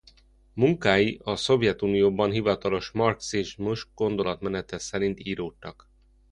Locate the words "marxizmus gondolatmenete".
2.91-4.77